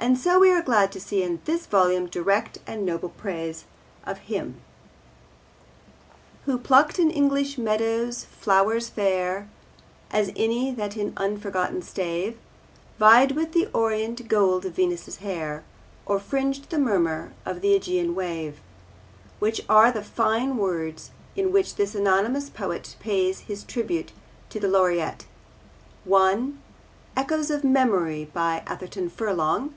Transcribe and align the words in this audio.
And 0.00 0.16
so 0.16 0.38
we 0.38 0.50
are 0.52 0.62
glad 0.62 0.92
to 0.92 1.00
see 1.00 1.24
in 1.24 1.40
this 1.44 1.66
volume 1.66 2.06
direct 2.06 2.58
and 2.68 2.86
noble 2.86 3.08
praise 3.08 3.64
of 4.06 4.18
him 4.20 4.60
Who 6.44 6.56
plucked 6.56 7.00
in 7.00 7.10
English 7.10 7.58
meadows 7.58 8.24
flowers 8.24 8.88
fair 8.88 9.50
As 10.12 10.30
any 10.36 10.70
that 10.70 10.96
in 10.96 11.12
unforgotten 11.16 11.82
stave 11.82 12.38
Vied 13.00 13.32
with 13.32 13.52
the 13.52 13.66
orient 13.74 14.28
gold 14.28 14.64
of 14.64 14.74
Venus' 14.76 15.16
hair 15.16 15.64
Or 16.06 16.20
fringed 16.20 16.70
the 16.70 16.78
murmur 16.78 17.32
of 17.44 17.60
the 17.60 17.74
AEgean 17.74 18.14
wave, 18.14 18.60
which 19.40 19.60
are 19.68 19.90
the 19.90 20.04
fine 20.04 20.56
words 20.58 21.10
in 21.34 21.50
which 21.50 21.74
this 21.74 21.96
anonymous 21.96 22.48
poet 22.48 22.94
pays 23.00 23.40
his 23.40 23.64
tribute 23.64 24.12
to 24.50 24.60
the 24.60 24.68
Laureate. 24.68 25.26
(1) 26.04 26.62
Echoes 27.16 27.50
of 27.50 27.64
Memory. 27.64 28.30
By 28.32 28.62
Atherton 28.64 29.10
Furlong. 29.10 29.74